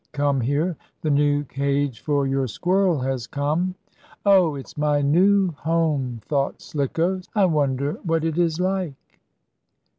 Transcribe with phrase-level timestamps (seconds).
[0.13, 0.77] Come here!
[1.03, 3.75] The new cage for your squirrel has come!"
[4.25, 7.21] "Oh, it's my new home!" thought Slicko.
[7.35, 8.95] "I wonder what it is like."